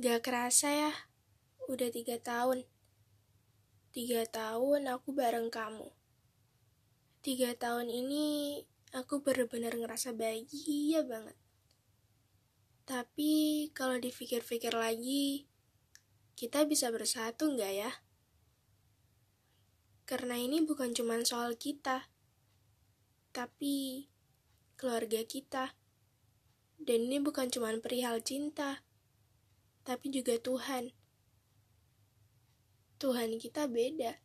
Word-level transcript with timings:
Gak 0.00 0.24
kerasa 0.24 0.72
ya, 0.72 0.92
udah 1.68 1.92
tiga 1.92 2.16
tahun. 2.16 2.64
Tiga 3.92 4.24
tahun 4.24 4.88
aku 4.88 5.12
bareng 5.12 5.52
kamu. 5.52 5.92
Tiga 7.20 7.52
tahun 7.52 7.92
ini 7.92 8.56
aku 8.96 9.20
benar-benar 9.20 9.76
ngerasa 9.76 10.16
bahagia 10.16 11.04
banget. 11.04 11.36
Tapi 12.88 13.68
kalau 13.76 14.00
dipikir-pikir 14.00 14.72
lagi, 14.72 15.44
kita 16.32 16.64
bisa 16.64 16.88
bersatu 16.88 17.52
nggak 17.52 17.72
ya? 17.76 17.92
Karena 20.08 20.40
ini 20.40 20.64
bukan 20.64 20.96
cuma 20.96 21.20
soal 21.28 21.60
kita, 21.60 22.08
tapi 23.36 24.08
keluarga 24.80 25.20
kita. 25.28 25.76
Dan 26.80 27.12
ini 27.12 27.20
bukan 27.20 27.52
cuma 27.52 27.68
perihal 27.76 28.24
cinta, 28.24 28.80
tapi 29.82 30.12
juga 30.12 30.36
Tuhan. 30.38 30.92
Tuhan 33.00 33.40
kita 33.40 33.64
beda. 33.64 34.20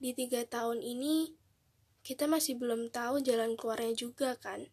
Di 0.00 0.16
tiga 0.16 0.48
tahun 0.48 0.80
ini, 0.80 1.36
kita 2.00 2.24
masih 2.24 2.56
belum 2.56 2.88
tahu 2.88 3.20
jalan 3.20 3.60
keluarnya 3.60 3.92
juga 3.92 4.32
kan? 4.40 4.72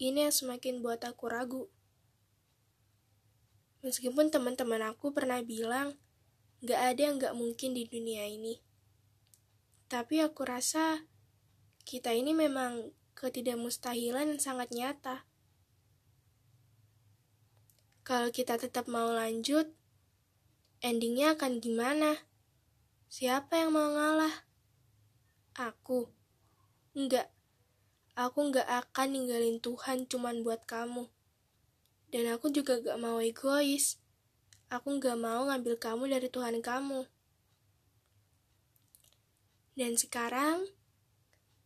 Ini 0.00 0.28
yang 0.28 0.34
semakin 0.34 0.80
buat 0.80 1.04
aku 1.04 1.28
ragu. 1.28 1.64
Meskipun 3.84 4.32
teman-teman 4.32 4.80
aku 4.88 5.12
pernah 5.12 5.44
bilang, 5.44 6.00
gak 6.64 6.96
ada 6.96 7.00
yang 7.12 7.20
gak 7.20 7.36
mungkin 7.36 7.76
di 7.76 7.84
dunia 7.84 8.24
ini. 8.24 8.64
Tapi 9.92 10.24
aku 10.24 10.48
rasa, 10.48 11.04
kita 11.84 12.16
ini 12.16 12.32
memang 12.32 12.96
ketidakmustahilan 13.12 14.36
yang 14.36 14.40
sangat 14.40 14.72
nyata. 14.72 15.28
Kalau 18.00 18.32
kita 18.32 18.56
tetap 18.56 18.88
mau 18.88 19.12
lanjut, 19.12 19.68
endingnya 20.80 21.36
akan 21.36 21.60
gimana? 21.60 22.16
Siapa 23.12 23.60
yang 23.60 23.76
mau 23.76 23.92
ngalah? 23.92 24.48
Aku. 25.58 26.08
Enggak. 26.96 27.28
Aku 28.16 28.48
enggak 28.48 28.66
akan 28.66 29.08
ninggalin 29.12 29.60
Tuhan 29.60 30.08
cuman 30.08 30.40
buat 30.40 30.64
kamu. 30.64 31.12
Dan 32.10 32.26
aku 32.32 32.50
juga 32.50 32.82
gak 32.82 32.98
mau 32.98 33.22
egois. 33.22 34.02
Aku 34.72 34.98
gak 34.98 35.18
mau 35.20 35.46
ngambil 35.46 35.78
kamu 35.78 36.10
dari 36.10 36.26
Tuhan 36.26 36.58
kamu. 36.58 37.06
Dan 39.78 39.94
sekarang, 39.94 40.66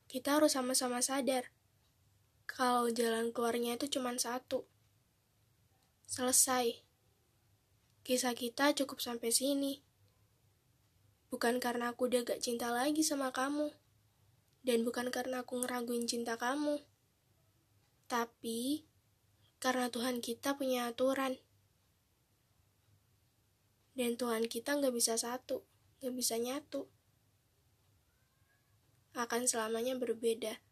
kita 0.06 0.36
harus 0.36 0.54
sama-sama 0.54 1.00
sadar 1.00 1.48
kalau 2.44 2.86
jalan 2.92 3.32
keluarnya 3.34 3.74
itu 3.80 3.98
cuma 3.98 4.14
satu. 4.14 4.62
Selesai. 6.14 6.78
Kisah 8.06 8.38
kita 8.38 8.70
cukup 8.70 9.02
sampai 9.02 9.34
sini. 9.34 9.82
Bukan 11.26 11.58
karena 11.58 11.90
aku 11.90 12.06
udah 12.06 12.22
gak 12.22 12.38
cinta 12.38 12.70
lagi 12.70 13.02
sama 13.02 13.34
kamu. 13.34 13.74
Dan 14.62 14.86
bukan 14.86 15.10
karena 15.10 15.42
aku 15.42 15.58
ngeraguin 15.66 16.06
cinta 16.06 16.38
kamu. 16.38 16.78
Tapi, 18.06 18.86
karena 19.58 19.90
Tuhan 19.90 20.22
kita 20.22 20.54
punya 20.54 20.86
aturan. 20.86 21.34
Dan 23.98 24.14
Tuhan 24.14 24.46
kita 24.46 24.78
gak 24.78 24.94
bisa 24.94 25.18
satu, 25.18 25.66
gak 25.98 26.14
bisa 26.14 26.38
nyatu. 26.38 26.86
Akan 29.18 29.50
selamanya 29.50 29.98
berbeda. 29.98 30.62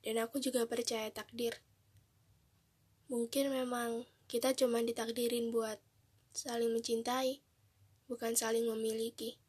Dan 0.00 0.24
aku 0.24 0.40
juga 0.40 0.64
percaya 0.64 1.12
takdir. 1.12 1.67
Mungkin 3.18 3.50
memang 3.50 4.06
kita 4.30 4.54
cuma 4.54 4.78
ditakdirin 4.78 5.50
buat 5.50 5.82
saling 6.30 6.70
mencintai, 6.70 7.42
bukan 8.06 8.38
saling 8.38 8.62
memiliki. 8.62 9.42